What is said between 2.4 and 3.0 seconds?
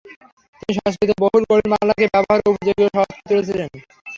উপযোগী ও